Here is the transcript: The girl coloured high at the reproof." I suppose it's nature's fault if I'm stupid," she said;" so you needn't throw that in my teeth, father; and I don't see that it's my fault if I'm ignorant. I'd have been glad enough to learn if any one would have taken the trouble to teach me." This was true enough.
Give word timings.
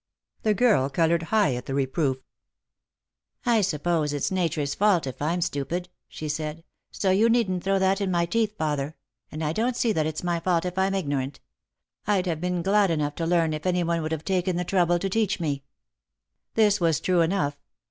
The 0.41 0.55
girl 0.55 0.89
coloured 0.89 1.21
high 1.29 1.53
at 1.53 1.67
the 1.67 1.75
reproof." 1.75 2.17
I 3.55 3.61
suppose 3.61 4.13
it's 4.13 4.31
nature's 4.31 4.73
fault 4.73 5.05
if 5.05 5.21
I'm 5.21 5.41
stupid," 5.41 5.89
she 6.07 6.27
said;" 6.27 6.63
so 6.91 7.11
you 7.11 7.29
needn't 7.29 7.63
throw 7.63 7.77
that 7.77 8.01
in 8.01 8.09
my 8.09 8.25
teeth, 8.25 8.55
father; 8.57 8.95
and 9.31 9.43
I 9.43 9.53
don't 9.53 9.77
see 9.77 9.91
that 9.91 10.07
it's 10.07 10.23
my 10.23 10.39
fault 10.39 10.65
if 10.65 10.75
I'm 10.75 10.95
ignorant. 10.95 11.39
I'd 12.07 12.25
have 12.25 12.41
been 12.41 12.63
glad 12.63 12.89
enough 12.89 13.13
to 13.17 13.27
learn 13.27 13.53
if 13.53 13.67
any 13.67 13.83
one 13.83 14.01
would 14.01 14.11
have 14.11 14.25
taken 14.25 14.55
the 14.55 14.65
trouble 14.65 14.97
to 14.97 15.07
teach 15.07 15.39
me." 15.39 15.65
This 16.55 16.81
was 16.81 16.99
true 16.99 17.21
enough. 17.21 17.59